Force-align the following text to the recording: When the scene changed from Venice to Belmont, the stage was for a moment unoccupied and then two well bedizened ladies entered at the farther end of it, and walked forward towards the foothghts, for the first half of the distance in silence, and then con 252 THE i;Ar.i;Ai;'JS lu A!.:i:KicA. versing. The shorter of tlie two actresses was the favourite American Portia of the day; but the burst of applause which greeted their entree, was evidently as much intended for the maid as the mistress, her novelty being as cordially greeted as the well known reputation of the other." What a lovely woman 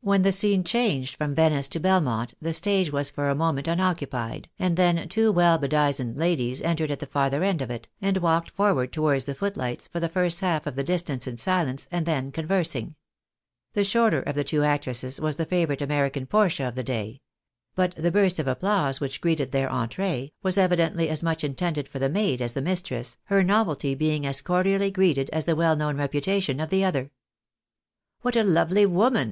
When 0.00 0.22
the 0.22 0.32
scene 0.32 0.64
changed 0.64 1.16
from 1.16 1.34
Venice 1.34 1.68
to 1.68 1.80
Belmont, 1.80 2.32
the 2.40 2.54
stage 2.54 2.90
was 2.90 3.10
for 3.10 3.28
a 3.28 3.34
moment 3.34 3.68
unoccupied 3.68 4.48
and 4.58 4.74
then 4.74 5.06
two 5.10 5.30
well 5.30 5.58
bedizened 5.58 6.16
ladies 6.16 6.62
entered 6.62 6.90
at 6.90 6.98
the 6.98 7.04
farther 7.04 7.44
end 7.44 7.60
of 7.60 7.70
it, 7.70 7.86
and 8.00 8.16
walked 8.16 8.50
forward 8.52 8.90
towards 8.90 9.26
the 9.26 9.34
foothghts, 9.34 9.86
for 9.86 10.00
the 10.00 10.08
first 10.08 10.40
half 10.40 10.66
of 10.66 10.76
the 10.76 10.82
distance 10.82 11.26
in 11.26 11.36
silence, 11.36 11.86
and 11.92 12.06
then 12.06 12.32
con 12.32 12.44
252 12.44 12.46
THE 12.48 12.50
i;Ar.i;Ai;'JS 12.52 12.74
lu 12.74 12.88
A!.:i:KicA. 12.88 13.74
versing. 13.74 13.74
The 13.74 13.84
shorter 13.84 14.22
of 14.22 14.36
tlie 14.36 14.46
two 14.46 14.62
actresses 14.64 15.20
was 15.20 15.36
the 15.36 15.44
favourite 15.44 15.82
American 15.82 16.24
Portia 16.24 16.66
of 16.66 16.74
the 16.74 16.82
day; 16.82 17.20
but 17.74 17.94
the 17.96 18.10
burst 18.10 18.38
of 18.40 18.46
applause 18.48 18.98
which 18.98 19.20
greeted 19.20 19.52
their 19.52 19.68
entree, 19.68 20.32
was 20.42 20.56
evidently 20.56 21.10
as 21.10 21.22
much 21.22 21.44
intended 21.44 21.86
for 21.86 21.98
the 21.98 22.08
maid 22.08 22.40
as 22.40 22.54
the 22.54 22.62
mistress, 22.62 23.18
her 23.24 23.42
novelty 23.42 23.94
being 23.94 24.24
as 24.24 24.40
cordially 24.40 24.90
greeted 24.90 25.28
as 25.34 25.44
the 25.44 25.54
well 25.54 25.76
known 25.76 25.98
reputation 25.98 26.60
of 26.60 26.70
the 26.70 26.82
other." 26.82 27.10
What 28.22 28.36
a 28.36 28.42
lovely 28.42 28.86
woman 28.86 29.28